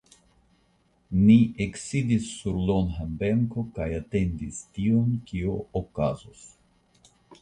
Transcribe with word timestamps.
Ni 1.25 1.35
eksidis 1.65 2.29
sur 2.37 2.57
longa 2.69 3.05
benko 3.19 3.67
kaj 3.77 3.87
atendis 3.99 4.63
tion, 4.79 5.13
kio 5.29 5.59
okazus. 5.83 6.43